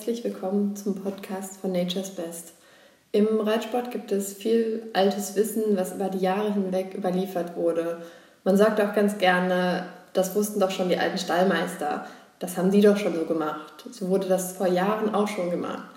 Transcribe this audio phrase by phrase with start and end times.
[0.00, 2.54] herzlich willkommen zum Podcast von Nature's Best.
[3.12, 7.98] Im Reitsport gibt es viel altes Wissen, was über die Jahre hinweg überliefert wurde.
[8.42, 9.84] Man sagt auch ganz gerne,
[10.14, 12.06] das wussten doch schon die alten Stallmeister.
[12.38, 13.84] Das haben die doch schon so gemacht.
[13.90, 15.90] So wurde das vor Jahren auch schon gemacht.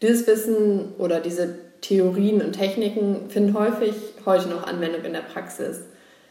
[0.00, 5.80] Dieses Wissen oder diese Theorien und Techniken finden häufig heute noch Anwendung in der Praxis.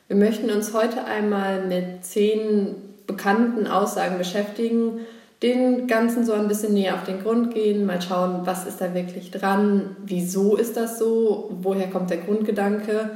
[0.07, 5.01] Wir möchten uns heute einmal mit zehn bekannten Aussagen beschäftigen,
[5.41, 8.93] den Ganzen so ein bisschen näher auf den Grund gehen, mal schauen, was ist da
[8.93, 13.11] wirklich dran, wieso ist das so, woher kommt der Grundgedanke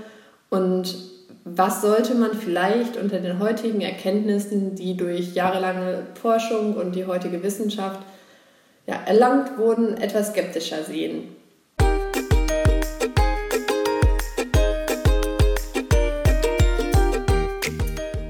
[0.50, 0.96] und
[1.46, 7.44] was sollte man vielleicht unter den heutigen Erkenntnissen, die durch jahrelange Forschung und die heutige
[7.44, 8.00] Wissenschaft
[8.88, 11.36] ja, erlangt wurden, etwas skeptischer sehen.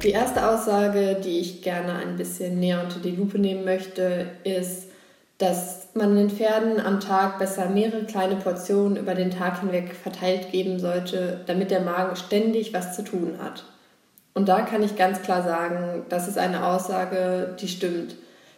[0.04, 4.90] Die erste Aussage, die ich gerne ein bisschen näher unter die Lupe nehmen möchte, ist,
[5.38, 10.52] dass man den Pferden am Tag besser mehrere kleine Portionen über den Tag hinweg verteilt
[10.52, 13.64] geben sollte, damit der Magen ständig was zu tun hat.
[14.34, 18.16] Und da kann ich ganz klar sagen, das ist eine Aussage, die stimmt.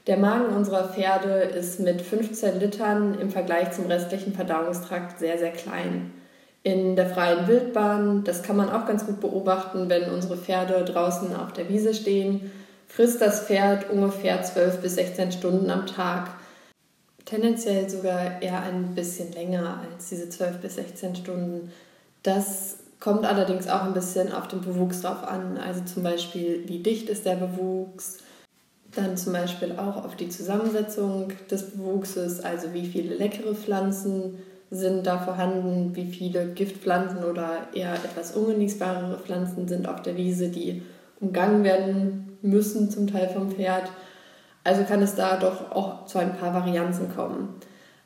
[0.08, 5.52] Der Magen unserer Pferde ist mit 15 Litern im Vergleich zum restlichen Verdauungstrakt sehr, sehr
[5.52, 6.12] klein
[6.66, 8.24] in der freien Wildbahn.
[8.24, 12.52] Das kann man auch ganz gut beobachten, wenn unsere Pferde draußen auf der Wiese stehen.
[12.88, 16.32] Frisst das Pferd ungefähr 12 bis 16 Stunden am Tag.
[17.24, 21.72] Tendenziell sogar eher ein bisschen länger als diese 12 bis 16 Stunden.
[22.24, 25.60] Das kommt allerdings auch ein bisschen auf den Bewuchs drauf an.
[25.60, 28.18] Also zum Beispiel, wie dicht ist der Bewuchs.
[28.96, 34.40] Dann zum Beispiel auch auf die Zusammensetzung des Bewuchses, also wie viele leckere Pflanzen
[34.76, 40.50] sind da vorhanden, wie viele Giftpflanzen oder eher etwas ungenießbarere Pflanzen sind auf der Wiese,
[40.50, 40.84] die
[41.20, 43.90] umgangen werden müssen, zum Teil vom Pferd.
[44.64, 47.56] Also kann es da doch auch zu ein paar Varianzen kommen.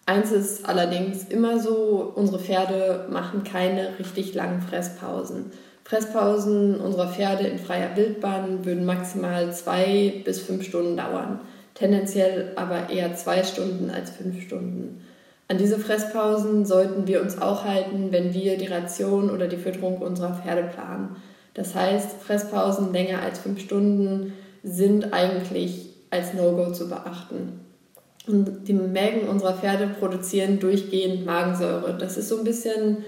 [0.05, 5.51] Eins ist allerdings immer so, unsere Pferde machen keine richtig langen Fresspausen.
[5.83, 11.39] Fresspausen unserer Pferde in freier Wildbahn würden maximal zwei bis fünf Stunden dauern,
[11.73, 15.01] tendenziell aber eher zwei Stunden als fünf Stunden.
[15.51, 19.97] An diese Fresspausen sollten wir uns auch halten, wenn wir die Ration oder die Fütterung
[19.97, 21.15] unserer Pferde planen.
[21.55, 27.61] Das heißt, Fresspausen länger als fünf Stunden sind eigentlich als No-Go zu beachten.
[28.27, 31.97] Und die Mägen unserer Pferde produzieren durchgehend Magensäure.
[31.97, 32.99] Das ist so ein bisschen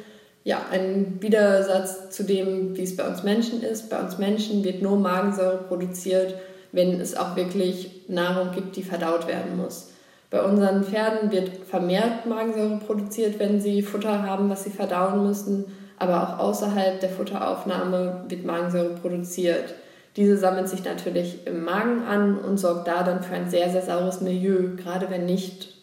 [0.44, 3.92] ja, ein Widersatz zu dem, wie es bei uns Menschen ist.
[3.92, 6.34] Bei uns Menschen wird nur Magensäure produziert,
[6.72, 9.91] wenn es auch wirklich Nahrung gibt, die verdaut werden muss.
[10.32, 15.66] Bei unseren Pferden wird vermehrt Magensäure produziert, wenn sie Futter haben, was sie verdauen müssen.
[16.00, 19.76] Aber auch außerhalb der Futteraufnahme wird Magensäure produziert.
[20.16, 23.82] Diese sammelt sich natürlich im Magen an und sorgt da dann für ein sehr, sehr
[23.82, 25.76] saures Milieu, gerade wenn nicht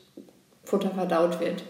[0.65, 1.63] Futter verdaut wird.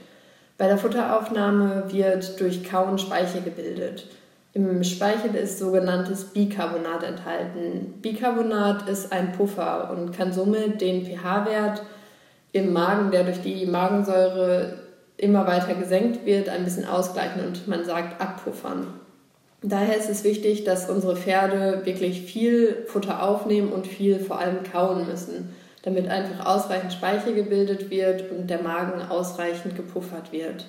[0.57, 4.07] Bei der Futteraufnahme wird durch Kauen Speichel gebildet.
[4.55, 7.95] Im Speichel ist sogenanntes Bicarbonat enthalten.
[8.03, 11.83] Bicarbonat ist ein Puffer und kann somit den pH-Wert
[12.59, 14.75] im Magen, der durch die Magensäure
[15.17, 18.87] immer weiter gesenkt wird, ein bisschen ausgleichen und man sagt abpuffern.
[19.63, 24.63] Daher ist es wichtig, dass unsere Pferde wirklich viel Futter aufnehmen und viel vor allem
[24.63, 30.67] kauen müssen, damit einfach ausreichend Speichel gebildet wird und der Magen ausreichend gepuffert wird.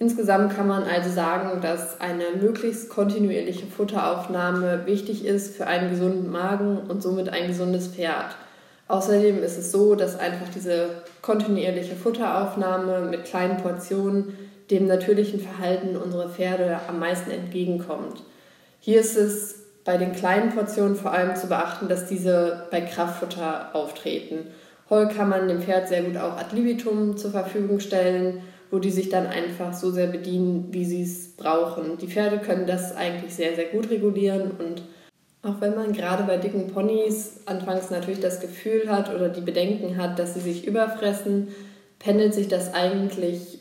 [0.00, 6.30] Insgesamt kann man also sagen, dass eine möglichst kontinuierliche Futteraufnahme wichtig ist für einen gesunden
[6.30, 8.36] Magen und somit ein gesundes Pferd.
[8.88, 14.32] Außerdem ist es so, dass einfach diese kontinuierliche Futteraufnahme mit kleinen Portionen
[14.70, 18.22] dem natürlichen Verhalten unserer Pferde am meisten entgegenkommt.
[18.80, 23.74] Hier ist es bei den kleinen Portionen vor allem zu beachten, dass diese bei Kraftfutter
[23.74, 24.48] auftreten.
[24.90, 28.90] Heu kann man dem Pferd sehr gut auch ad libitum zur Verfügung stellen, wo die
[28.90, 31.98] sich dann einfach so sehr bedienen, wie sie es brauchen.
[31.98, 34.82] Die Pferde können das eigentlich sehr, sehr gut regulieren und
[35.42, 39.96] auch wenn man gerade bei dicken Ponys anfangs natürlich das Gefühl hat oder die Bedenken
[39.96, 41.48] hat, dass sie sich überfressen,
[41.98, 43.60] pendelt sich das eigentlich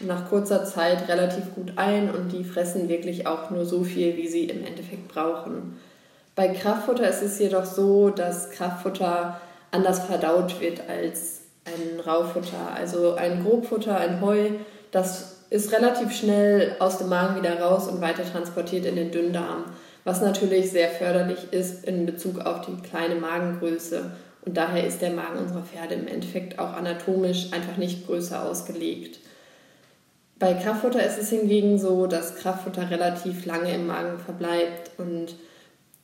[0.00, 4.28] nach kurzer Zeit relativ gut ein und die fressen wirklich auch nur so viel, wie
[4.28, 5.78] sie im Endeffekt brauchen.
[6.34, 12.72] Bei Kraftfutter ist es jedoch so, dass Kraftfutter anders verdaut wird als ein Raufutter.
[12.74, 14.50] Also ein Grobfutter, ein Heu,
[14.90, 19.64] das ist relativ schnell aus dem Magen wieder raus und weiter transportiert in den Dünndarm
[20.04, 24.10] was natürlich sehr förderlich ist in Bezug auf die kleine Magengröße.
[24.44, 29.18] Und daher ist der Magen unserer Pferde im Endeffekt auch anatomisch einfach nicht größer ausgelegt.
[30.38, 35.34] Bei Kraftfutter ist es hingegen so, dass Kraftfutter relativ lange im Magen verbleibt und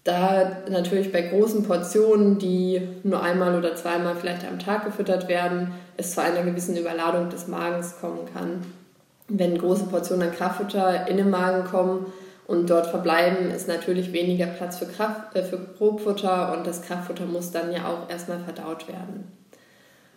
[0.05, 5.73] da natürlich bei großen Portionen, die nur einmal oder zweimal vielleicht am Tag gefüttert werden,
[5.99, 8.65] es zu einer gewissen Überladung des Magens kommen kann.
[9.29, 12.07] Wenn große Portionen an Kraftfutter in den Magen kommen
[12.51, 17.25] und dort verbleiben, ist natürlich weniger Platz für, Kraft, äh, für Grobfutter und das Kraftfutter
[17.25, 19.31] muss dann ja auch erstmal verdaut werden.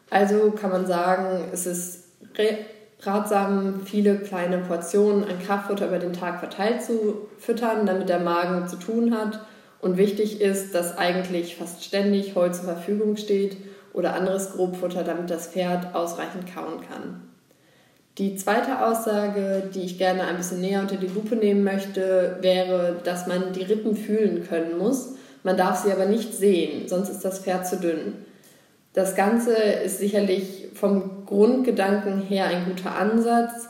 [0.09, 2.05] Also kann man sagen, es ist
[3.01, 8.67] ratsam, viele kleine Portionen an Kraftfutter über den Tag verteilt zu füttern, damit der Magen
[8.67, 9.39] zu tun hat.
[9.79, 13.57] Und wichtig ist, dass eigentlich fast ständig Heu zur Verfügung steht
[13.93, 17.32] oder anderes Grobfutter, damit das Pferd ausreichend kauen kann.
[18.19, 22.97] Die zweite Aussage, die ich gerne ein bisschen näher unter die Lupe nehmen möchte, wäre,
[23.03, 25.15] dass man die Rippen fühlen können muss.
[25.41, 28.13] Man darf sie aber nicht sehen, sonst ist das Pferd zu dünn.
[28.93, 33.67] Das Ganze ist sicherlich vom Grundgedanken her ein guter Ansatz.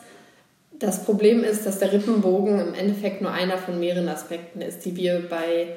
[0.78, 4.98] Das Problem ist, dass der Rippenbogen im Endeffekt nur einer von mehreren Aspekten ist, die
[4.98, 5.68] wir bei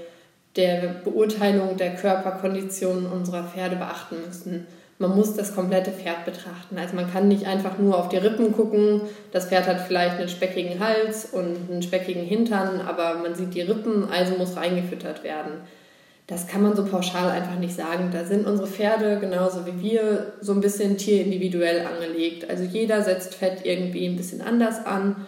[0.57, 4.67] der Beurteilung der Körperkondition unserer Pferde beachten müssen.
[4.99, 6.79] Man muss das komplette Pferd betrachten.
[6.79, 9.03] Also man kann nicht einfach nur auf die Rippen gucken.
[9.31, 13.61] Das Pferd hat vielleicht einen speckigen Hals und einen speckigen Hintern, aber man sieht die
[13.61, 15.61] Rippen, also muss reingefüttert werden.
[16.27, 18.11] Das kann man so pauschal einfach nicht sagen.
[18.13, 22.49] Da sind unsere Pferde genauso wie wir so ein bisschen tierindividuell angelegt.
[22.49, 25.27] Also jeder setzt Fett irgendwie ein bisschen anders an,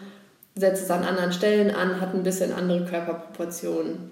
[0.57, 4.11] setzt es an anderen Stellen an, hat ein bisschen andere Körperproportionen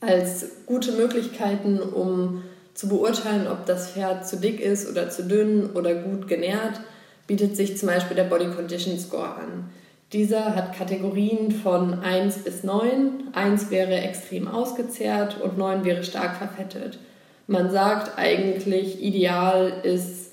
[0.00, 2.42] als gute Möglichkeiten, um
[2.74, 6.80] zu beurteilen, ob das Pferd zu dick ist oder zu dünn oder gut genährt,
[7.26, 9.70] bietet sich zum Beispiel der Body Condition Score an.
[10.12, 13.28] Dieser hat Kategorien von 1 bis 9.
[13.32, 16.98] 1 wäre extrem ausgezehrt und 9 wäre stark verfettet.
[17.46, 20.32] Man sagt eigentlich, ideal ist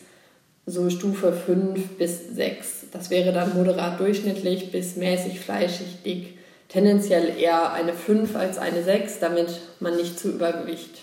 [0.66, 2.88] so Stufe 5 bis 6.
[2.92, 6.38] Das wäre dann moderat durchschnittlich bis mäßig fleischig dick
[6.72, 11.02] tendenziell eher eine 5 als eine 6, damit man nicht zu Übergewicht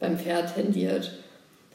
[0.00, 1.12] beim Pferd tendiert.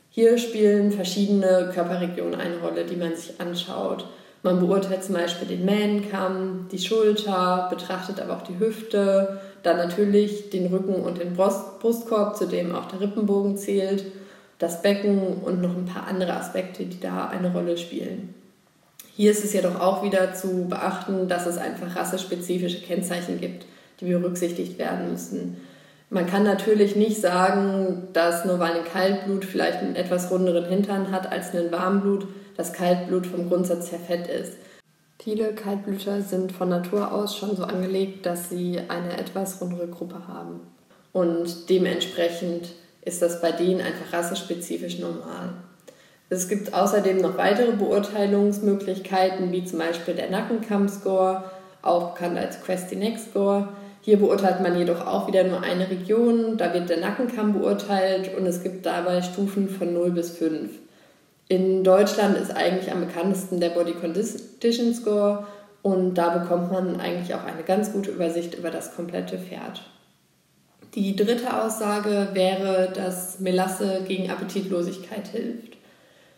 [0.09, 4.05] Hier spielen verschiedene Körperregionen eine Rolle, die man sich anschaut.
[4.43, 10.49] Man beurteilt zum Beispiel den Mähnenkamm, die Schulter, betrachtet aber auch die Hüfte, dann natürlich
[10.49, 14.05] den Rücken und den Brustkorb, zu dem auch der Rippenbogen zählt,
[14.59, 18.35] das Becken und noch ein paar andere Aspekte, die da eine Rolle spielen.
[19.15, 23.65] Hier ist es jedoch auch wieder zu beachten, dass es einfach rassespezifische Kennzeichen gibt,
[23.99, 25.57] die berücksichtigt werden müssen.
[26.13, 31.11] Man kann natürlich nicht sagen, dass nur weil ein Kaltblut vielleicht einen etwas runderen Hintern
[31.11, 34.53] hat als ein Warmblut, das Kaltblut vom Grundsatz her fett ist.
[35.19, 40.27] Viele Kaltblüter sind von Natur aus schon so angelegt, dass sie eine etwas rundere Gruppe
[40.27, 40.59] haben.
[41.13, 45.49] Und dementsprechend ist das bei denen einfach rassespezifisch normal.
[46.29, 51.43] Es gibt außerdem noch weitere Beurteilungsmöglichkeiten, wie zum Beispiel der Nackenkamm-Score,
[51.81, 53.69] auch bekannt als Questy Neck Score.
[54.03, 58.45] Hier beurteilt man jedoch auch wieder nur eine Region, da wird der Nackenkamm beurteilt und
[58.45, 60.71] es gibt dabei Stufen von 0 bis 5.
[61.47, 65.47] In Deutschland ist eigentlich am bekanntesten der Body Condition Score
[65.81, 69.83] und da bekommt man eigentlich auch eine ganz gute Übersicht über das komplette Pferd.
[70.95, 75.77] Die dritte Aussage wäre, dass Melasse gegen Appetitlosigkeit hilft.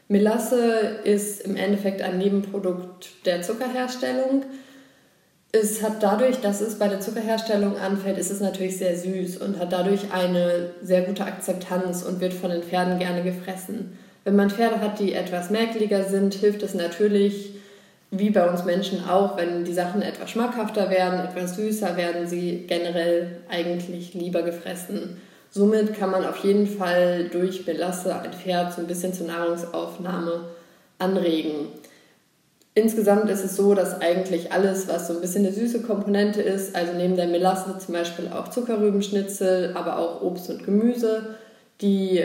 [0.07, 4.45] Melasse ist im Endeffekt ein Nebenprodukt der Zuckerherstellung.
[5.57, 9.57] Es hat dadurch, dass es bei der Zuckerherstellung anfällt, ist es natürlich sehr süß und
[9.57, 13.97] hat dadurch eine sehr gute Akzeptanz und wird von den Pferden gerne gefressen.
[14.25, 17.53] Wenn man Pferde hat, die etwas merklicher sind, hilft es natürlich,
[18.11, 22.65] wie bei uns Menschen auch, wenn die Sachen etwas schmackhafter werden, etwas süßer, werden sie
[22.67, 25.21] generell eigentlich lieber gefressen.
[25.51, 30.49] Somit kann man auf jeden Fall durch Belasse ein Pferd so ein bisschen zur Nahrungsaufnahme
[30.99, 31.69] anregen.
[32.75, 36.75] Insgesamt ist es so, dass eigentlich alles, was so ein bisschen eine süße Komponente ist,
[36.75, 41.35] also neben der Melasse zum Beispiel auch Zuckerrübenschnitzel, aber auch Obst und Gemüse,
[41.81, 42.23] die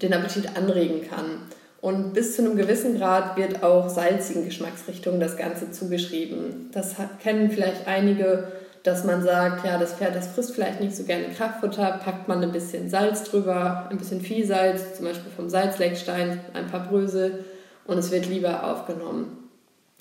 [0.00, 1.42] den Appetit anregen kann.
[1.82, 6.70] Und bis zu einem gewissen Grad wird auch salzigen Geschmacksrichtungen das Ganze zugeschrieben.
[6.72, 8.48] Das kennen vielleicht einige
[8.82, 12.42] dass man sagt, ja, das Pferd, das frisst vielleicht nicht so gerne Kraftfutter, packt man
[12.42, 17.44] ein bisschen Salz drüber, ein bisschen Viehsalz, zum Beispiel vom Salzleckstein, ein paar Brösel
[17.86, 19.39] und es wird lieber aufgenommen.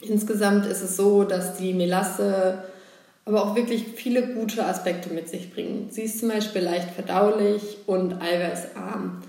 [0.01, 2.63] Insgesamt ist es so, dass die Melasse
[3.25, 5.93] aber auch wirklich viele gute Aspekte mit sich bringt.
[5.93, 9.21] Sie ist zum Beispiel leicht verdaulich und eiweißarm.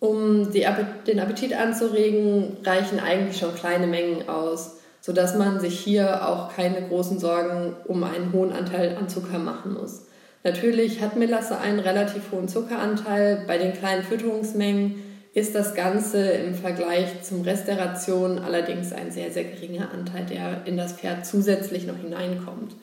[0.00, 6.56] Um den Appetit anzuregen, reichen eigentlich schon kleine Mengen aus sodass man sich hier auch
[6.56, 10.06] keine großen Sorgen um einen hohen Anteil an Zucker machen muss.
[10.44, 13.44] Natürlich hat Melasse einen relativ hohen Zuckeranteil.
[13.46, 15.02] Bei den kleinen Fütterungsmengen
[15.34, 20.24] ist das Ganze im Vergleich zum Rest der Ration allerdings ein sehr, sehr geringer Anteil,
[20.26, 22.76] der in das Pferd zusätzlich noch hineinkommt.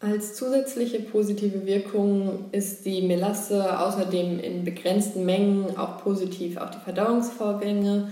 [0.00, 6.78] Als zusätzliche positive Wirkung ist die Melasse außerdem in begrenzten Mengen auch positiv auf die
[6.84, 8.08] Verdauungsvorgänge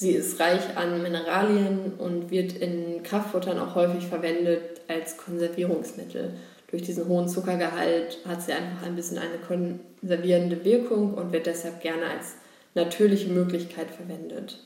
[0.00, 6.34] Sie ist reich an Mineralien und wird in Kraftfuttern auch häufig verwendet als Konservierungsmittel.
[6.70, 11.80] Durch diesen hohen Zuckergehalt hat sie einfach ein bisschen eine konservierende Wirkung und wird deshalb
[11.80, 12.36] gerne als
[12.74, 14.58] natürliche Möglichkeit verwendet.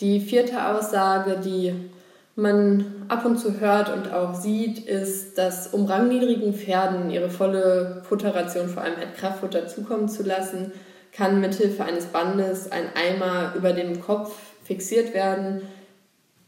[0.00, 1.74] Die vierte Aussage, die
[2.34, 8.02] man ab und zu hört und auch sieht, ist, dass um rangniedrigen Pferden ihre volle
[8.08, 10.72] Futterration, vor allem halt Kraftfutter, zukommen zu lassen,
[11.12, 14.34] kann mithilfe eines Bandes ein Eimer über dem Kopf
[14.64, 15.62] fixiert werden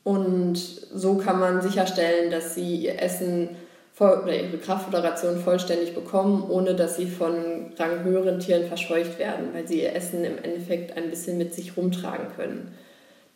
[0.05, 3.51] und so kann man sicherstellen, dass sie ihr Essen
[3.99, 9.83] oder ihre Kraftfutteration vollständig bekommen, ohne dass sie von ranghöheren Tieren verscheucht werden, weil sie
[9.83, 12.75] ihr Essen im Endeffekt ein bisschen mit sich rumtragen können.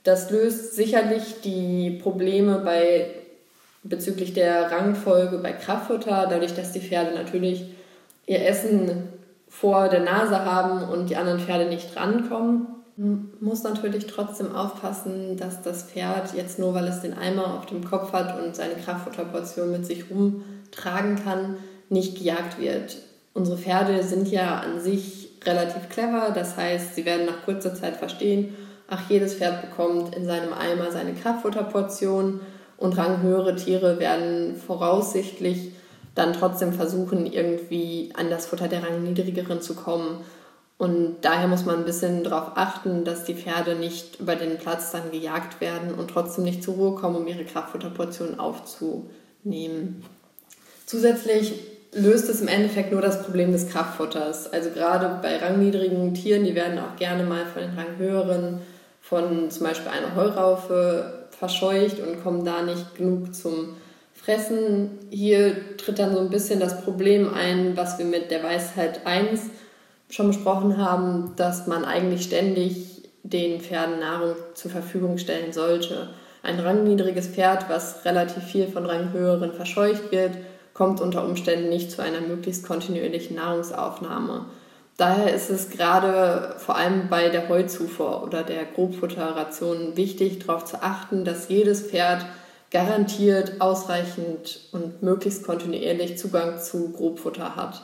[0.03, 3.11] Das löst sicherlich die Probleme bei,
[3.85, 7.65] bezüglich der Rangfolge bei Kraftfutter, dadurch, dass die Pferde natürlich
[8.27, 9.09] ihr Essen
[9.49, 12.67] vor der Nase haben und die anderen Pferde nicht rankommen.
[13.41, 17.85] Muss natürlich trotzdem aufpassen, dass das Pferd jetzt nur, weil es den Eimer auf dem
[17.85, 21.57] Kopf hat und seine Kraftfutterportion mit sich rumtragen kann,
[21.89, 22.97] nicht gejagt wird.
[23.35, 27.97] Unsere Pferde sind ja an sich relativ clever, das heißt, sie werden nach kurzer Zeit
[27.97, 28.55] verstehen,
[28.91, 32.41] Ach, jedes Pferd bekommt in seinem Eimer seine Kraftfutterportion
[32.79, 35.73] und ranghöhere Tiere werden voraussichtlich
[36.15, 40.23] dann trotzdem versuchen, irgendwie an das Futter der rangniedrigeren zu kommen.
[40.79, 44.93] Und daher muss man ein bisschen darauf achten, dass die Pferde nicht über den Platz
[44.93, 50.05] dann gejagt werden und trotzdem nicht zur Ruhe kommen, um ihre Kraftfutterportion aufzunehmen.
[50.87, 51.55] Zusätzlich
[51.93, 54.53] löst es im Endeffekt nur das Problem des Kraftfutters.
[54.53, 58.61] Also gerade bei rangniedrigen Tieren, die werden auch gerne mal von den ranghöheren
[59.01, 63.77] von zum Beispiel einer Heuraufe verscheucht und kommen da nicht genug zum
[64.15, 64.91] Fressen.
[65.11, 69.41] Hier tritt dann so ein bisschen das Problem ein, was wir mit der Weisheit 1
[70.09, 76.11] schon besprochen haben, dass man eigentlich ständig den Pferden Nahrung zur Verfügung stellen sollte.
[76.43, 80.33] Ein rangniedriges Pferd, was relativ viel von Ranghöheren verscheucht wird,
[80.73, 84.47] kommt unter Umständen nicht zu einer möglichst kontinuierlichen Nahrungsaufnahme.
[84.97, 90.83] Daher ist es gerade vor allem bei der Heuzufuhr oder der Grobfutterration wichtig, darauf zu
[90.83, 92.25] achten, dass jedes Pferd
[92.71, 97.83] garantiert ausreichend und möglichst kontinuierlich Zugang zu Grobfutter hat.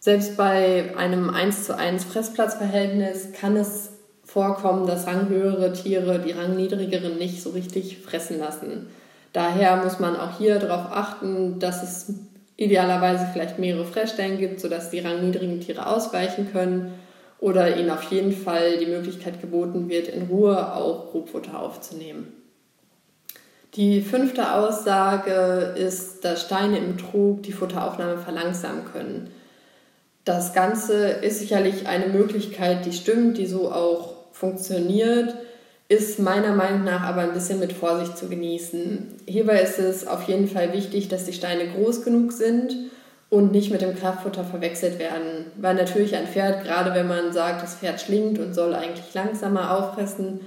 [0.00, 3.90] Selbst bei einem 1 zu 1 Fressplatzverhältnis kann es
[4.24, 8.88] vorkommen, dass ranghöhere Tiere die rangniedrigeren nicht so richtig fressen lassen.
[9.34, 12.14] Daher muss man auch hier darauf achten, dass es
[12.56, 16.94] idealerweise vielleicht mehrere Fressstellen gibt, sodass die rangniedrigen Tiere ausweichen können
[17.38, 22.32] oder ihnen auf jeden Fall die Möglichkeit geboten wird, in Ruhe auch Grobfutter aufzunehmen.
[23.74, 29.30] Die fünfte Aussage ist, dass Steine im Trug die Futteraufnahme verlangsamen können.
[30.24, 35.34] Das Ganze ist sicherlich eine Möglichkeit, die stimmt, die so auch funktioniert
[35.90, 39.16] ist meiner Meinung nach aber ein bisschen mit Vorsicht zu genießen.
[39.26, 42.76] Hierbei ist es auf jeden Fall wichtig, dass die Steine groß genug sind
[43.28, 45.46] und nicht mit dem Kraftfutter verwechselt werden.
[45.56, 49.76] Weil natürlich ein Pferd, gerade wenn man sagt, das Pferd schlingt und soll eigentlich langsamer
[49.76, 50.38] auffressen,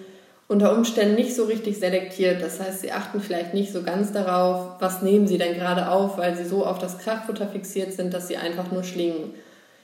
[0.47, 2.41] unter Umständen nicht so richtig selektiert.
[2.41, 6.17] Das heißt, sie achten vielleicht nicht so ganz darauf, was nehmen sie denn gerade auf,
[6.17, 9.33] weil sie so auf das Kraftfutter fixiert sind, dass sie einfach nur schlingen.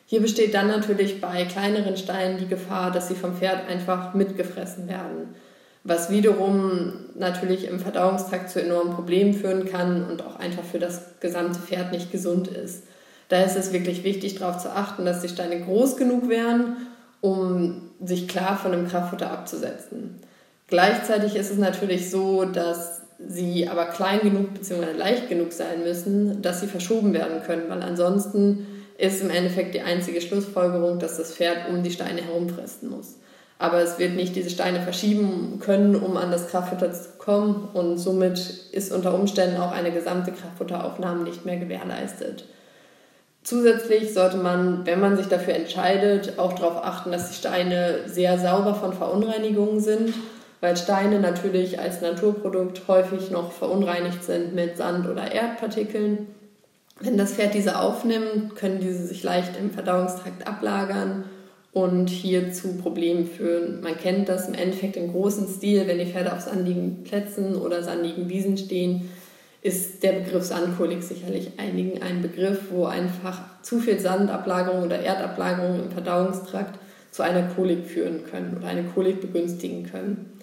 [0.10, 4.88] Hier besteht dann natürlich bei kleineren Steinen die Gefahr, dass sie vom Pferd einfach mitgefressen
[4.88, 5.36] werden
[5.84, 11.20] was wiederum natürlich im Verdauungstrakt zu enormen Problemen führen kann und auch einfach für das
[11.20, 12.84] gesamte Pferd nicht gesund ist.
[13.30, 16.78] Da ist es wirklich wichtig, darauf zu achten, dass die Steine groß genug wären,
[17.22, 20.20] um sich klar von dem Kraftfutter abzusetzen.
[20.68, 24.94] Gleichzeitig ist es natürlich so, dass sie aber klein genug bzw.
[24.98, 28.66] leicht genug sein müssen, dass sie verschoben werden können, weil ansonsten
[29.00, 33.15] ist im Endeffekt die einzige Schlussfolgerung, dass das Pferd um die Steine herumfressen muss
[33.60, 37.98] aber es wird nicht diese Steine verschieben können, um an das Kraftfutter zu kommen und
[37.98, 38.39] somit
[38.72, 42.46] ist unter Umständen auch eine gesamte Kraftfutteraufnahme nicht mehr gewährleistet.
[43.44, 48.38] Zusätzlich sollte man, wenn man sich dafür entscheidet, auch darauf achten, dass die Steine sehr
[48.38, 50.13] sauber von Verunreinigungen sind,
[50.62, 56.27] weil Steine natürlich als Naturprodukt häufig noch verunreinigt sind mit Sand oder Erdpartikeln.
[57.01, 61.24] Wenn das Pferd diese aufnimmt, können diese sich leicht im Verdauungstrakt ablagern
[61.72, 63.82] und hier zu Problemen führen.
[63.82, 67.84] Man kennt das im Endeffekt im großen Stil, wenn die Pferde auf sandigen Plätzen oder
[67.84, 69.10] sandigen Wiesen stehen,
[69.62, 75.84] ist der Begriff Sandkolik sicherlich einigen ein Begriff, wo einfach zu viel Sandablagerung oder Erdablagerung
[75.84, 76.79] im Verdauungstrakt
[77.12, 80.38] zu einer Kolik führen können oder eine Kolik begünstigen können.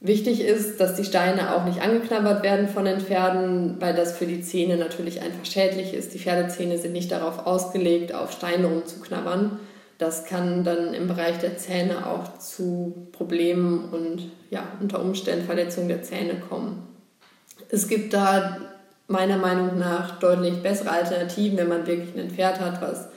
[0.00, 4.26] Wichtig ist, dass die Steine auch nicht angeknabbert werden von den Pferden, weil das für
[4.26, 6.12] die Zähne natürlich einfach schädlich ist.
[6.12, 9.58] Die Pferdezähne sind nicht darauf ausgelegt, auf Steine rumzuknabbern
[9.96, 15.88] Das kann dann im Bereich der Zähne auch zu Problemen und ja, unter Umständen Verletzungen
[15.88, 16.86] der Zähne kommen.
[17.70, 18.58] Es gibt da
[19.08, 23.08] meiner Meinung nach deutlich bessere Alternativen, wenn man wirklich ein Pferd hat, was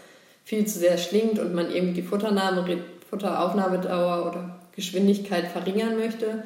[0.43, 2.65] viel zu sehr schlingt und man irgendwie die Futternahme,
[3.10, 6.43] Futteraufnahmedauer oder Geschwindigkeit verringern möchte.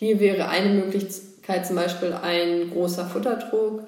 [0.00, 3.82] Hier wäre eine Möglichkeit zum Beispiel ein großer Futtertrog,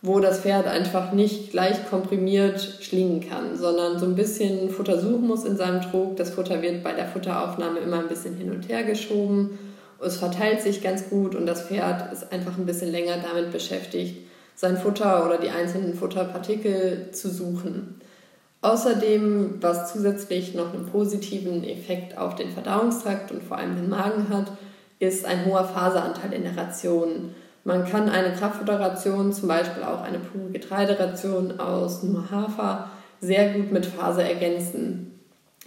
[0.00, 5.26] wo das Pferd einfach nicht gleich komprimiert schlingen kann, sondern so ein bisschen Futter suchen
[5.26, 6.16] muss in seinem Trog.
[6.16, 9.58] Das Futter wird bei der Futteraufnahme immer ein bisschen hin und her geschoben.
[10.02, 14.26] Es verteilt sich ganz gut und das Pferd ist einfach ein bisschen länger damit beschäftigt,
[14.54, 18.00] sein Futter oder die einzelnen Futterpartikel zu suchen.
[18.62, 24.30] Außerdem, was zusätzlich noch einen positiven Effekt auf den Verdauungstrakt und vor allem den Magen
[24.30, 24.50] hat,
[24.98, 27.34] ist ein hoher Faseranteil in der Ration.
[27.64, 32.90] Man kann eine Kraftfutterration, zum Beispiel auch eine pure Getreideration aus nur Hafer,
[33.20, 35.20] sehr gut mit Faser ergänzen.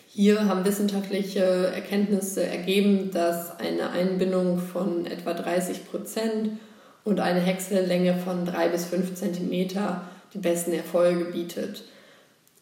[0.07, 1.41] Hier haben wissenschaftliche
[1.73, 6.50] Erkenntnisse ergeben, dass eine Einbindung von etwa 30 Prozent
[7.03, 10.01] und eine Häcksellänge von 3 bis 5 Zentimeter
[10.33, 11.83] die besten Erfolge bietet.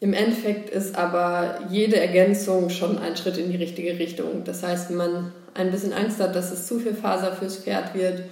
[0.00, 4.44] Im Endeffekt ist aber jede Ergänzung schon ein Schritt in die richtige Richtung.
[4.44, 7.94] Das heißt, wenn man ein bisschen Angst hat, dass es zu viel Faser fürs Pferd
[7.94, 8.22] wird,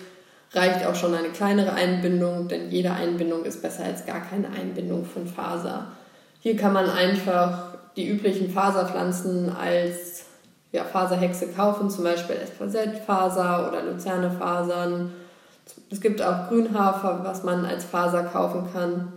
[0.54, 5.04] reicht auch schon eine kleinere Einbindung, denn jede Einbindung ist besser als gar keine Einbindung
[5.04, 5.88] von Faser.
[6.40, 10.24] Hier kann man einfach die üblichen Faserpflanzen als
[10.72, 15.12] ja, Faserhexe kaufen, zum Beispiel Espasette-Faser oder Luzerne-Fasern.
[15.90, 19.12] Es gibt auch Grünhafer, was man als Faser kaufen kann.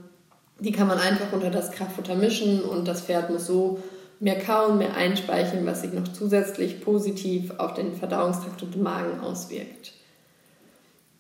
[0.61, 3.79] Die kann man einfach unter das Kraftfutter mischen und das Pferd muss so
[4.19, 9.19] mehr kauen, mehr einspeichern, was sich noch zusätzlich positiv auf den Verdauungstrakt und den Magen
[9.19, 9.93] auswirkt.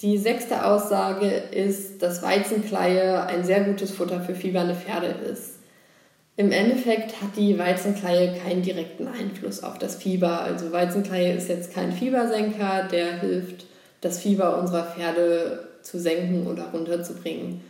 [0.01, 5.55] Die sechste Aussage ist, dass Weizenkleie ein sehr gutes Futter für fiebernde Pferde ist.
[6.37, 10.41] Im Endeffekt hat die Weizenkleie keinen direkten Einfluss auf das Fieber.
[10.41, 13.65] Also Weizenkleie ist jetzt kein Fiebersenker, der hilft,
[14.01, 17.61] das Fieber unserer Pferde zu senken oder runterzubringen.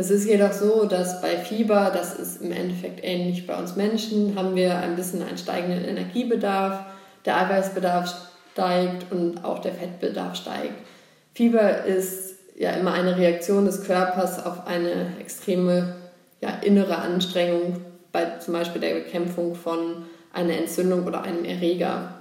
[0.00, 4.34] Es ist jedoch so, dass bei Fieber, das ist im Endeffekt ähnlich bei uns Menschen,
[4.34, 6.86] haben wir ein bisschen einen steigenden Energiebedarf,
[7.26, 8.10] der Eiweißbedarf
[8.52, 10.72] steigt und auch der Fettbedarf steigt.
[11.34, 15.96] Fieber ist ja immer eine Reaktion des Körpers auf eine extreme
[16.40, 22.14] ja, innere Anstrengung, bei zum Beispiel der Bekämpfung von einer Entzündung oder einem Erreger.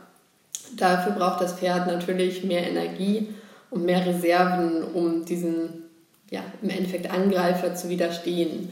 [0.75, 3.33] Dafür braucht das Pferd natürlich mehr Energie
[3.69, 5.88] und mehr Reserven, um diesen
[6.31, 8.69] ja, im Endeffekt Angreifer zu widerstehen.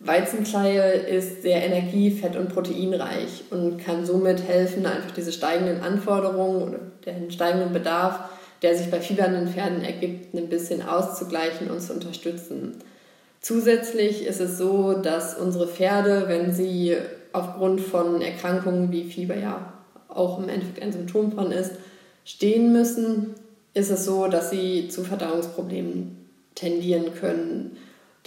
[0.00, 6.62] Weizenkleie ist sehr energie-, fett- und proteinreich und kann somit helfen, einfach diese steigenden Anforderungen
[6.62, 8.20] oder den steigenden Bedarf,
[8.62, 12.76] der sich bei fiebernden Pferden ergibt, ein bisschen auszugleichen und zu unterstützen.
[13.40, 16.96] Zusätzlich ist es so, dass unsere Pferde, wenn sie
[17.32, 19.72] aufgrund von Erkrankungen wie Fieber ja
[20.08, 21.72] auch im Endeffekt ein Symptom von ist,
[22.24, 23.34] stehen müssen,
[23.72, 26.19] ist es so, dass sie zu Verdauungsproblemen
[26.54, 27.76] tendieren können.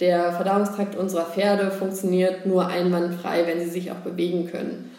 [0.00, 4.90] Der Verdauungstrakt unserer Pferde funktioniert nur einwandfrei, wenn sie sich auch bewegen können.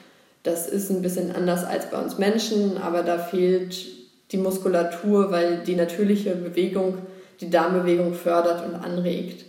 [0.43, 3.75] Das ist ein bisschen anders als bei uns Menschen, aber da fehlt
[4.31, 6.99] die Muskulatur, weil die natürliche Bewegung
[7.41, 9.45] die Darmbewegung fördert und anregt.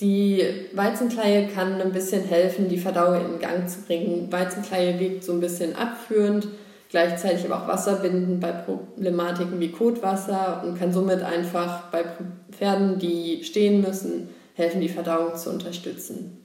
[0.00, 4.30] Die Weizenkleie kann ein bisschen helfen, die Verdauung in Gang zu bringen.
[4.30, 6.48] Weizenkleie wirkt so ein bisschen abführend,
[6.94, 12.04] gleichzeitig aber auch wasserbindend bei Problematiken wie Kotwasser und kann somit einfach bei
[12.52, 16.38] Pferden, die stehen müssen, helfen, die Verdauung zu unterstützen.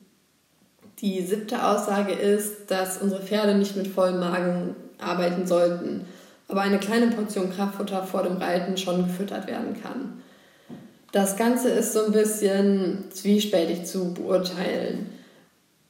[1.01, 6.05] Die siebte Aussage ist, dass unsere Pferde nicht mit vollem Magen arbeiten sollten,
[6.47, 10.23] aber eine kleine Portion Kraftfutter vor dem Reiten schon gefüttert werden kann.
[11.11, 15.11] Das Ganze ist so ein bisschen zwiespältig zu beurteilen.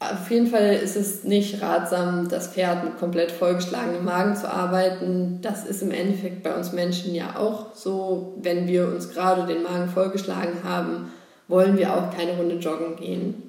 [0.01, 5.39] Auf jeden Fall ist es nicht ratsam, das Pferd mit komplett vollgeschlagenem Magen zu arbeiten.
[5.41, 8.33] Das ist im Endeffekt bei uns Menschen ja auch so.
[8.41, 11.11] Wenn wir uns gerade den Magen vollgeschlagen haben,
[11.49, 13.43] wollen wir auch keine Runde joggen gehen.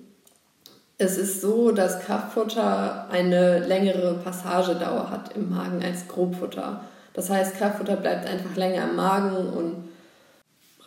[0.98, 6.80] Es ist so, dass Kraftfutter eine längere Passagedauer hat im Magen als Grobfutter.
[7.14, 9.89] Das heißt, Kraftfutter bleibt einfach länger im Magen und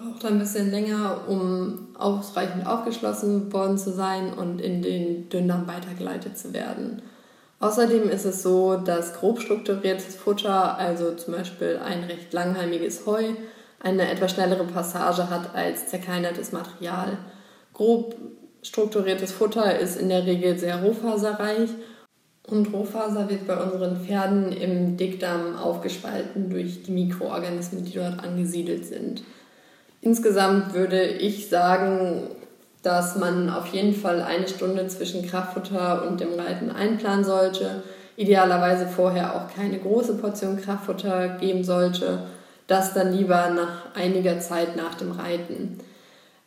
[0.04, 6.38] braucht ein bisschen länger, um ausreichend aufgeschlossen worden zu sein und in den Dünndarm weitergeleitet
[6.38, 7.02] zu werden.
[7.60, 13.24] Außerdem ist es so, dass grob strukturiertes Futter, also zum Beispiel ein recht langhalmiges Heu,
[13.80, 17.18] eine etwas schnellere Passage hat als zerkleinertes Material.
[17.74, 18.16] Grob
[18.62, 21.70] strukturiertes Futter ist in der Regel sehr rohfaserreich
[22.48, 28.86] und Rohfaser wird bei unseren Pferden im Dickdarm aufgespalten durch die Mikroorganismen, die dort angesiedelt
[28.86, 29.24] sind.
[30.04, 32.24] Insgesamt würde ich sagen,
[32.82, 37.84] dass man auf jeden Fall eine Stunde zwischen Kraftfutter und dem Reiten einplanen sollte.
[38.16, 42.20] idealerweise vorher auch keine große Portion Kraftfutter geben sollte.
[42.68, 45.80] Das dann lieber nach einiger Zeit nach dem Reiten.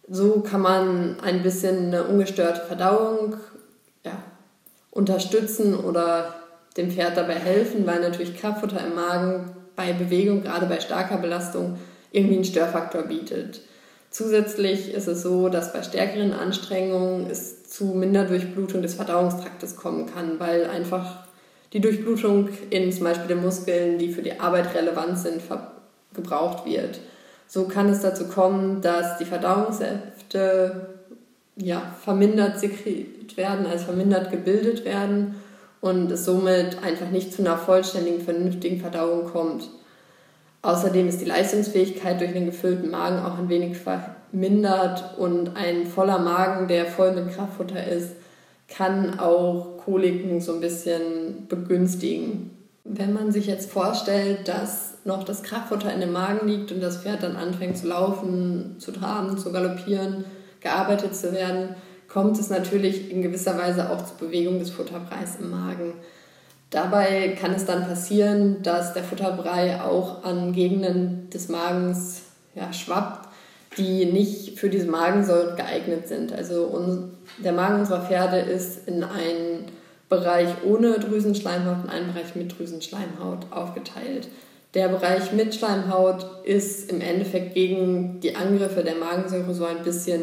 [0.09, 3.37] So kann man ein bisschen eine ungestörte Verdauung
[4.05, 4.13] ja,
[4.93, 6.35] unterstützen oder
[6.77, 11.79] dem Pferd dabei helfen, weil natürlich Kraftfutter im Magen bei Bewegung, gerade bei starker Belastung,
[12.17, 13.61] irgendwie einen Störfaktor bietet.
[14.11, 20.41] Zusätzlich ist es so, dass bei stärkeren Anstrengungen es zu Minderdurchblutung des Verdauungstraktes kommen kann,
[20.41, 21.27] weil einfach
[21.73, 25.43] die Durchblutung in zum Beispiel den Muskeln, die für die Arbeit relevant sind,
[26.15, 27.01] gebraucht wird.
[27.47, 30.87] So kann es dazu kommen, dass die Verdauungssäfte
[31.57, 35.35] ja, vermindert sekret werden, also vermindert gebildet werden
[35.81, 39.69] und es somit einfach nicht zu einer vollständigen, vernünftigen Verdauung kommt.
[40.67, 46.19] Außerdem ist die Leistungsfähigkeit durch den gefüllten Magen auch ein wenig vermindert und ein voller
[46.19, 48.17] Magen, der voll mit Kraftfutter ist,
[48.67, 52.51] kann auch Koliken so ein bisschen begünstigen.
[52.83, 56.97] Wenn man sich jetzt vorstellt, dass noch das Kraftfutter in dem Magen liegt und das
[56.97, 60.25] Pferd dann anfängt zu laufen, zu traben, zu galoppieren,
[60.59, 61.77] gearbeitet zu werden,
[62.09, 65.93] kommt es natürlich in gewisser Weise auch zur Bewegung des Futterpreis im Magen.
[66.71, 72.23] Dabei kann es dann passieren, dass der Futterbrei auch an Gegenden des Magens
[72.55, 73.29] ja, schwappt,
[73.79, 76.33] die nicht für diese Magensäure geeignet sind.
[76.33, 79.67] Also der Magen unserer Pferde ist in einen
[80.09, 84.29] Bereich ohne Drüsenschleimhaut und einen Bereich mit Drüsenschleimhaut aufgeteilt.
[84.75, 90.23] Der Bereich mit Schleimhaut ist im Endeffekt gegen die Angriffe der Magensäure so ein bisschen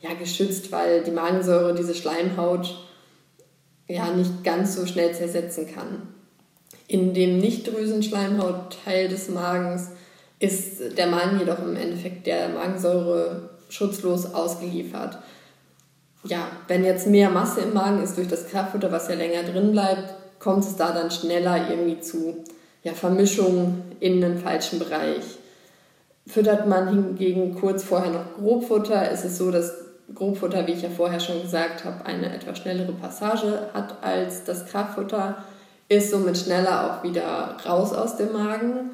[0.00, 2.74] ja, geschützt, weil die Magensäure diese Schleimhaut
[3.90, 6.02] ja nicht ganz so schnell zersetzen kann.
[6.86, 9.90] In dem Nicht-Drüsenschleimhautteil des Magens
[10.38, 15.18] ist der Magen jedoch im Endeffekt der Magensäure schutzlos ausgeliefert.
[16.24, 19.72] Ja, wenn jetzt mehr Masse im Magen ist durch das Kraftfutter, was ja länger drin
[19.72, 22.44] bleibt, kommt es da dann schneller irgendwie zu
[22.82, 25.22] ja, Vermischungen in den falschen Bereich.
[26.26, 29.72] Füttert man hingegen kurz vorher noch Grobfutter, ist es so, dass
[30.14, 34.66] Grobfutter, wie ich ja vorher schon gesagt habe, eine etwas schnellere Passage hat als das
[34.66, 35.36] Kraftfutter,
[35.88, 38.90] ist somit schneller auch wieder raus aus dem Magen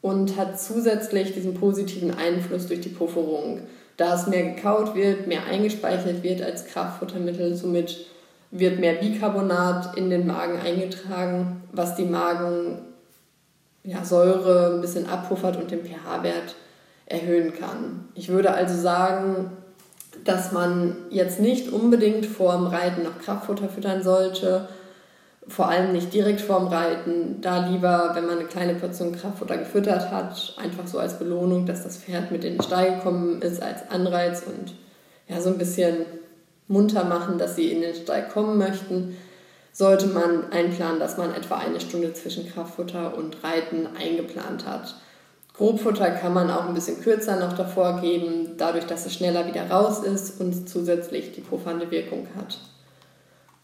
[0.00, 3.60] und hat zusätzlich diesen positiven Einfluss durch die Pufferung.
[3.96, 8.06] Da es mehr gekaut wird, mehr eingespeichert wird als Kraftfuttermittel, somit
[8.50, 12.82] wird mehr Bicarbonat in den Magen eingetragen, was die Magensäure
[13.84, 16.54] ja, ein bisschen abpuffert und den pH-Wert
[17.06, 18.08] erhöhen kann.
[18.14, 19.52] Ich würde also sagen,
[20.24, 24.68] dass man jetzt nicht unbedingt vorm Reiten noch Kraftfutter füttern sollte,
[25.48, 30.10] vor allem nicht direkt vorm Reiten, da lieber, wenn man eine kleine Portion Kraftfutter gefüttert
[30.10, 33.90] hat, einfach so als Belohnung, dass das Pferd mit in den Stall gekommen ist, als
[33.90, 34.74] Anreiz und
[35.28, 36.06] ja, so ein bisschen
[36.68, 39.16] munter machen, dass sie in den Stall kommen möchten,
[39.72, 44.94] sollte man einplanen, dass man etwa eine Stunde zwischen Kraftfutter und Reiten eingeplant hat.
[45.60, 49.70] Grobfutter kann man auch ein bisschen kürzer noch davor geben, dadurch, dass es schneller wieder
[49.70, 52.58] raus ist und zusätzlich die puffernde Wirkung hat.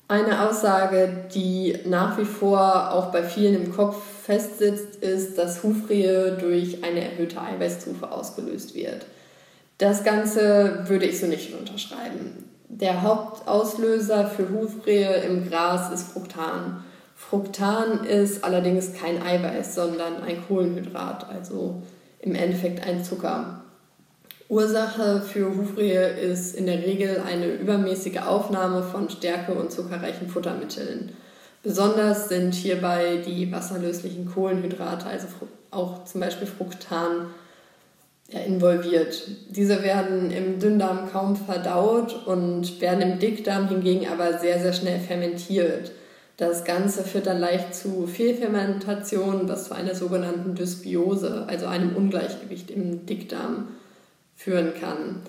[0.06, 6.36] Eine Aussage, die nach wie vor auch bei vielen im Kopf festsitzt, ist, dass Hufrehe
[6.38, 9.06] durch eine erhöhte Eiweißzufuhr ausgelöst wird.
[9.78, 12.44] Das Ganze würde ich so nicht unterschreiben.
[12.68, 16.84] Der Hauptauslöser für Hufrehe im Gras ist Fructan.
[17.28, 21.82] Fructan ist allerdings kein Eiweiß, sondern ein Kohlenhydrat, also
[22.20, 23.62] im Endeffekt ein Zucker.
[24.48, 31.16] Ursache für Hufrehe ist in der Regel eine übermäßige Aufnahme von stärke- und zuckerreichen Futtermitteln.
[31.64, 35.26] Besonders sind hierbei die wasserlöslichen Kohlenhydrate, also
[35.72, 37.34] auch zum Beispiel Fructan,
[38.28, 39.22] ja, involviert.
[39.50, 45.00] Diese werden im Dünndarm kaum verdaut und werden im Dickdarm hingegen aber sehr, sehr schnell
[45.00, 45.90] fermentiert.
[46.36, 52.70] Das Ganze führt dann leicht zu Fehlfermentation, was zu einer sogenannten Dysbiose, also einem Ungleichgewicht
[52.70, 53.68] im Dickdarm,
[54.34, 55.22] führen kann.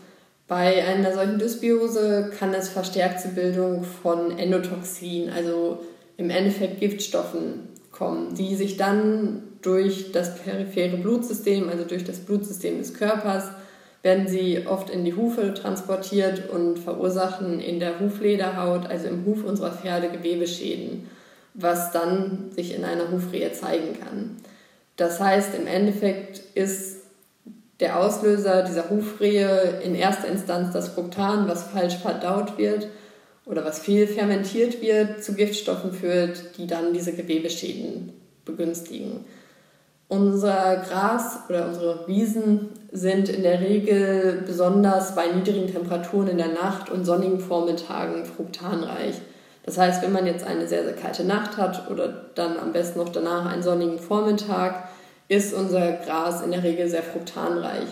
[0.48, 5.80] Bei einer solchen Dysbiose kann es verstärkt zur Bildung von Endotoxin, also
[6.18, 7.68] im Endeffekt Giftstoffen,
[7.98, 13.46] kommen, die sich dann durch das periphere Blutsystem, also durch das Blutsystem des Körpers,
[14.04, 19.44] werden sie oft in die Hufe transportiert und verursachen in der Huflederhaut, also im Huf
[19.44, 21.10] unserer Pferde, Gewebeschäden,
[21.54, 24.38] was dann sich in einer Hufrehe zeigen kann.
[24.96, 26.98] Das heißt, im Endeffekt ist
[27.80, 32.88] der Auslöser dieser Hufrehe in erster Instanz das Fructan, was falsch verdaut wird
[33.46, 38.14] oder was viel fermentiert wird, zu Giftstoffen führt, die dann diese Gewebeschäden
[38.46, 39.26] begünstigen.
[40.08, 46.54] Unser Gras oder unsere Wiesen sind in der Regel besonders bei niedrigen Temperaturen in der
[46.54, 49.16] Nacht und sonnigen Vormittagen fruktanreich.
[49.64, 53.00] Das heißt, wenn man jetzt eine sehr, sehr kalte Nacht hat oder dann am besten
[53.00, 54.88] noch danach einen sonnigen Vormittag,
[55.28, 57.88] ist unser Gras in der Regel sehr fruktanreich.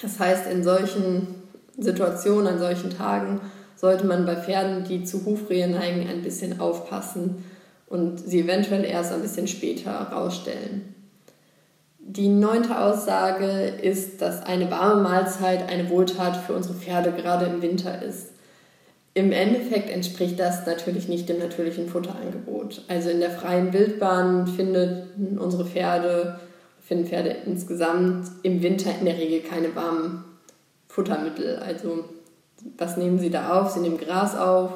[0.00, 1.42] Das heißt, in solchen
[1.78, 3.40] Situationen, an solchen Tagen
[3.76, 7.44] sollte man bei Pferden, die zu Hufrehe neigen, ein bisschen aufpassen
[7.88, 10.95] und sie eventuell erst ein bisschen später rausstellen.
[12.08, 13.46] Die neunte Aussage
[13.82, 18.28] ist, dass eine warme Mahlzeit eine Wohltat für unsere Pferde gerade im Winter ist.
[19.12, 22.84] Im Endeffekt entspricht das natürlich nicht dem natürlichen Futterangebot.
[22.86, 26.38] Also in der freien Wildbahn finden unsere Pferde,
[26.80, 30.24] finden Pferde insgesamt im Winter in der Regel keine warmen
[30.86, 31.56] Futtermittel.
[31.56, 32.04] Also
[32.78, 33.70] was nehmen sie da auf?
[33.70, 34.70] Sie nehmen Gras auf,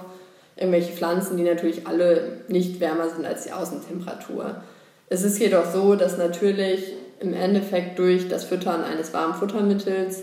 [0.56, 4.56] irgendwelche Pflanzen, die natürlich alle nicht wärmer sind als die Außentemperatur.
[5.08, 10.22] Es ist jedoch so, dass natürlich im Endeffekt durch das Füttern eines warmen Futtermittels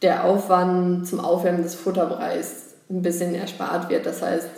[0.00, 4.06] der Aufwand zum Aufwärmen des Futterbereichs ein bisschen erspart wird.
[4.06, 4.48] Das heißt,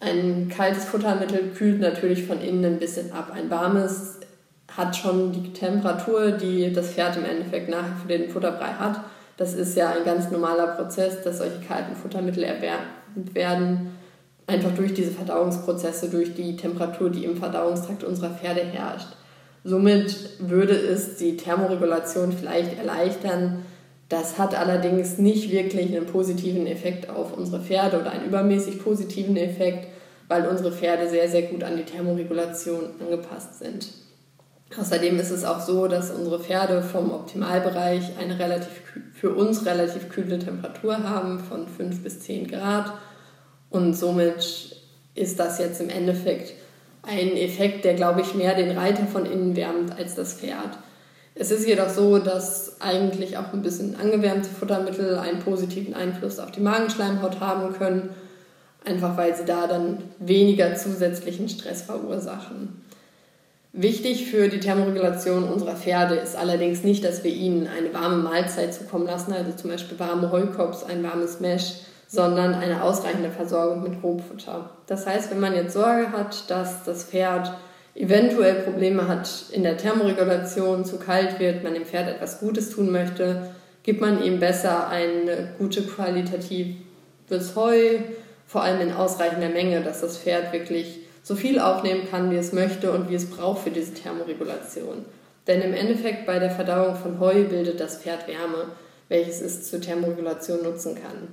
[0.00, 3.32] ein kaltes Futtermittel kühlt natürlich von innen ein bisschen ab.
[3.34, 4.18] Ein warmes
[4.76, 9.00] hat schon die Temperatur, die das Pferd im Endeffekt nachher für den Futterbrei hat.
[9.36, 13.96] Das ist ja ein ganz normaler Prozess, dass solche kalten Futtermittel erwärmt werden,
[14.46, 19.08] einfach durch diese Verdauungsprozesse, durch die Temperatur, die im Verdauungstrakt unserer Pferde herrscht.
[19.64, 23.64] Somit würde es die Thermoregulation vielleicht erleichtern.
[24.10, 29.38] Das hat allerdings nicht wirklich einen positiven Effekt auf unsere Pferde oder einen übermäßig positiven
[29.38, 29.88] Effekt,
[30.28, 33.88] weil unsere Pferde sehr, sehr gut an die Thermoregulation angepasst sind.
[34.78, 38.82] Außerdem ist es auch so, dass unsere Pferde vom Optimalbereich eine relativ,
[39.14, 42.92] für uns relativ kühle Temperatur haben von 5 bis 10 Grad.
[43.70, 44.76] Und somit
[45.14, 46.54] ist das jetzt im Endeffekt
[47.06, 50.78] ein Effekt, der, glaube ich, mehr den Reiter von innen wärmt als das Pferd.
[51.34, 56.52] Es ist jedoch so, dass eigentlich auch ein bisschen angewärmte Futtermittel einen positiven Einfluss auf
[56.52, 58.10] die Magenschleimhaut haben können,
[58.84, 62.84] einfach weil sie da dann weniger zusätzlichen Stress verursachen.
[63.72, 68.72] Wichtig für die Thermoregulation unserer Pferde ist allerdings nicht, dass wir ihnen eine warme Mahlzeit
[68.72, 71.72] zukommen lassen, also zum Beispiel warme Heukops, ein warmes Mesh,
[72.14, 74.70] sondern eine ausreichende Versorgung mit Rohfutter.
[74.86, 77.52] Das heißt, wenn man jetzt Sorge hat, dass das Pferd
[77.94, 82.90] eventuell Probleme hat in der Thermoregulation, zu kalt wird, man dem Pferd etwas Gutes tun
[82.90, 83.50] möchte,
[83.82, 87.98] gibt man ihm besser ein gute qualitatives Heu,
[88.46, 92.52] vor allem in ausreichender Menge, dass das Pferd wirklich so viel aufnehmen kann, wie es
[92.52, 95.04] möchte und wie es braucht für diese Thermoregulation.
[95.46, 98.68] Denn im Endeffekt bei der Verdauung von Heu bildet das Pferd Wärme,
[99.08, 101.28] welches es zur Thermoregulation nutzen kann.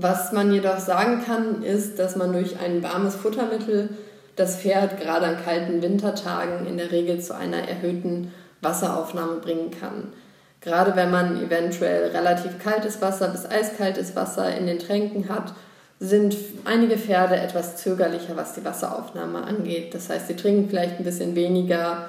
[0.00, 3.88] Was man jedoch sagen kann, ist, dass man durch ein warmes Futtermittel
[4.36, 10.12] das Pferd gerade an kalten Wintertagen in der Regel zu einer erhöhten Wasseraufnahme bringen kann.
[10.60, 15.52] Gerade wenn man eventuell relativ kaltes Wasser bis eiskaltes Wasser in den Tränken hat,
[15.98, 19.94] sind einige Pferde etwas zögerlicher, was die Wasseraufnahme angeht.
[19.94, 22.08] Das heißt, sie trinken vielleicht ein bisschen weniger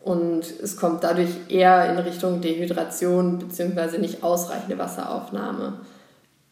[0.00, 3.98] und es kommt dadurch eher in Richtung Dehydration bzw.
[3.98, 5.74] nicht ausreichende Wasseraufnahme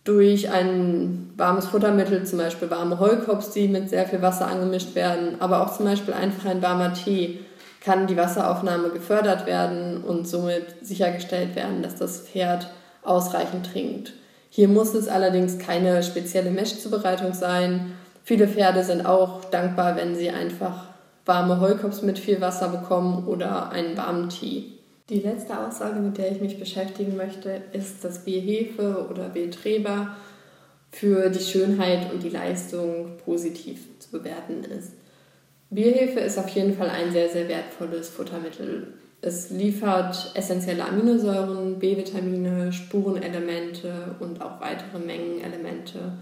[0.04, 5.40] durch ein warmes Futtermittel, zum Beispiel warme Heukops, die mit sehr viel Wasser angemischt werden,
[5.40, 7.40] aber auch zum Beispiel einfach ein warmer Tee,
[7.80, 12.68] kann die Wasseraufnahme gefördert werden und somit sichergestellt werden, dass das Pferd
[13.02, 14.12] ausreichend trinkt.
[14.48, 17.92] Hier muss es allerdings keine spezielle Meshzubereitung sein.
[18.22, 20.84] Viele Pferde sind auch dankbar, wenn sie einfach
[21.26, 24.73] warme Heukops mit viel Wasser bekommen oder einen warmen Tee.
[25.10, 30.16] Die letzte Aussage, mit der ich mich beschäftigen möchte, ist, dass Bierhefe oder Biertreber
[30.92, 34.92] für die Schönheit und die Leistung positiv zu bewerten ist.
[35.68, 38.94] Bierhefe ist auf jeden Fall ein sehr, sehr wertvolles Futtermittel.
[39.20, 46.12] Es liefert essentielle Aminosäuren, B-Vitamine, Spurenelemente und auch weitere Mengenelemente.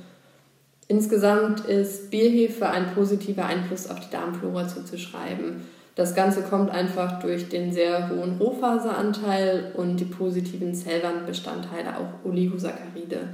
[0.88, 5.62] Insgesamt ist Bierhefe ein positiver Einfluss auf die Darmflora zuzuschreiben.
[5.94, 13.28] Das Ganze kommt einfach durch den sehr hohen Rohfaseranteil und die positiven Zellwandbestandteile, auch Oligosaccharide,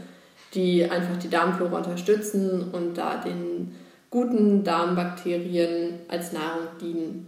[0.55, 3.75] die einfach die Darmflora unterstützen und da den
[4.11, 7.27] guten Darmbakterien als Nahrung dienen.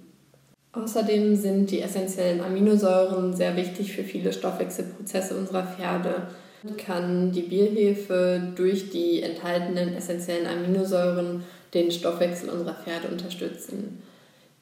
[0.72, 6.28] Außerdem sind die essentiellen Aminosäuren sehr wichtig für viele Stoffwechselprozesse unserer Pferde.
[6.76, 14.02] Kann die Bierhefe durch die enthaltenen essentiellen Aminosäuren den Stoffwechsel unserer Pferde unterstützen.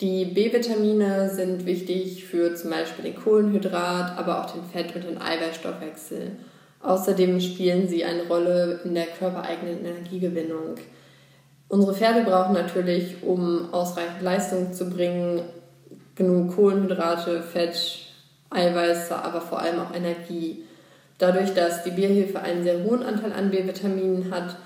[0.01, 5.21] Die B-Vitamine sind wichtig für zum Beispiel den Kohlenhydrat, aber auch den Fett- und den
[5.21, 6.37] Eiweißstoffwechsel.
[6.81, 10.77] Außerdem spielen sie eine Rolle in der körpereigenen Energiegewinnung.
[11.67, 15.43] Unsere Pferde brauchen natürlich, um ausreichend Leistung zu bringen,
[16.15, 17.77] genug Kohlenhydrate, Fett,
[18.51, 20.63] Eiweiße, aber vor allem auch Energie.
[21.19, 24.57] Dadurch, dass die Bierhefe einen sehr hohen Anteil an B-Vitaminen hat,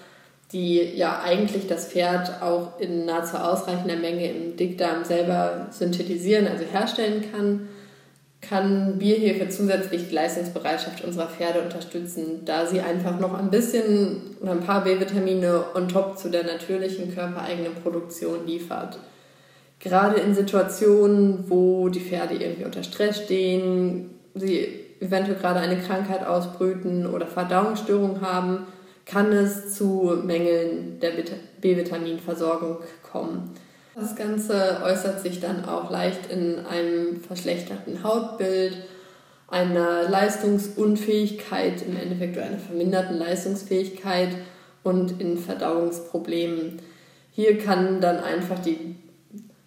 [0.53, 6.65] die ja eigentlich das Pferd auch in nahezu ausreichender Menge im Dickdarm selber synthetisieren, also
[6.65, 7.69] herstellen kann,
[8.43, 14.53] kann Bierhefe zusätzlich die Leistungsbereitschaft unserer Pferde unterstützen, da sie einfach noch ein bisschen oder
[14.53, 18.99] ein paar B-Vitamine on top zu der natürlichen körpereigenen Produktion liefert.
[19.79, 24.69] Gerade in Situationen, wo die Pferde irgendwie unter Stress stehen, sie
[25.01, 28.67] eventuell gerade eine Krankheit ausbrüten oder Verdauungsstörungen haben,
[29.05, 31.13] kann es zu Mängeln der
[31.61, 33.55] B-Vitaminversorgung kommen.
[33.95, 38.77] Das Ganze äußert sich dann auch leicht in einem verschlechterten Hautbild,
[39.49, 44.31] einer Leistungsunfähigkeit, im Endeffekt einer verminderten Leistungsfähigkeit
[44.83, 46.81] und in Verdauungsproblemen.
[47.33, 48.97] Hier kann dann einfach die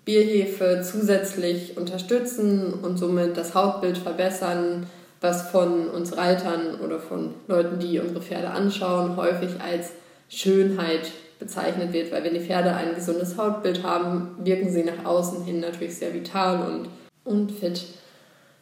[0.05, 4.87] Bierhefe zusätzlich unterstützen und somit das Hautbild verbessern,
[5.25, 9.91] was von uns Reitern oder von Leuten, die unsere Pferde anschauen, häufig als
[10.29, 15.43] Schönheit bezeichnet wird, weil wenn die Pferde ein gesundes Hautbild haben, wirken sie nach außen
[15.43, 16.89] hin natürlich sehr vital und,
[17.23, 17.83] und fit.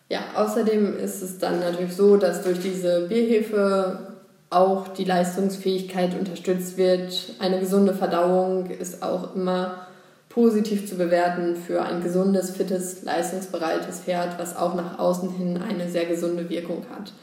[0.09, 4.13] Ja, außerdem ist es dann natürlich so, dass durch diese Bierhefe
[4.49, 7.33] auch die Leistungsfähigkeit unterstützt wird.
[7.39, 9.87] Eine gesunde Verdauung ist auch immer
[10.33, 15.87] positiv zu bewerten für ein gesundes, fittes, leistungsbereites Pferd, was auch nach außen hin eine
[15.89, 17.13] sehr gesunde Wirkung hat.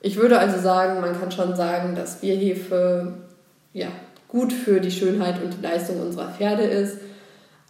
[0.00, 3.14] Ich würde also sagen, man kann schon sagen, dass Bierhefe
[3.72, 3.88] ja,
[4.28, 6.98] gut für die Schönheit und die Leistung unserer Pferde ist.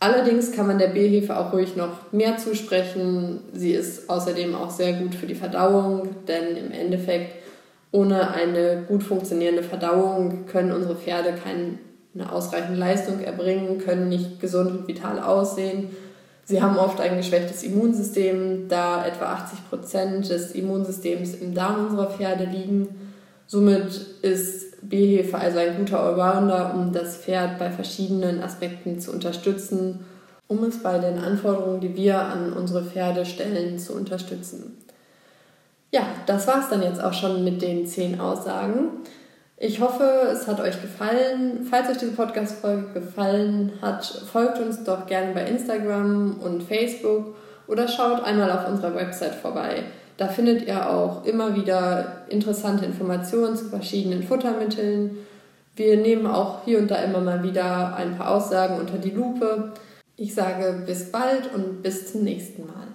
[0.00, 3.40] Allerdings kann man der Bierhefe auch ruhig noch mehr zusprechen.
[3.54, 7.36] Sie ist außerdem auch sehr gut für die Verdauung, denn im Endeffekt
[7.90, 11.32] ohne eine gut funktionierende Verdauung können unsere Pferde
[12.14, 15.90] keine ausreichende Leistung erbringen, können nicht gesund und vital aussehen.
[16.44, 22.10] Sie haben oft ein geschwächtes Immunsystem, da etwa 80 Prozent des Immunsystems im Darm unserer
[22.10, 22.88] Pferde liegen.
[23.46, 30.04] Somit ist B-Hefe also ein guter Allrounder, um das Pferd bei verschiedenen Aspekten zu unterstützen,
[30.46, 34.78] um es bei den Anforderungen, die wir an unsere Pferde stellen, zu unterstützen.
[35.90, 38.88] Ja, das war es dann jetzt auch schon mit den zehn Aussagen.
[39.66, 41.66] Ich hoffe, es hat euch gefallen.
[41.70, 47.34] Falls euch diese Podcast-Folge gefallen hat, folgt uns doch gerne bei Instagram und Facebook
[47.66, 49.84] oder schaut einmal auf unserer Website vorbei.
[50.18, 55.16] Da findet ihr auch immer wieder interessante Informationen zu verschiedenen Futtermitteln.
[55.76, 59.72] Wir nehmen auch hier und da immer mal wieder ein paar Aussagen unter die Lupe.
[60.18, 62.93] Ich sage bis bald und bis zum nächsten Mal.